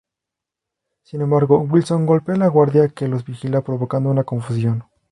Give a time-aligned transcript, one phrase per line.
[1.03, 4.85] Sin embargo, Wilson golpea al guardia que los vigila provocando una confusión.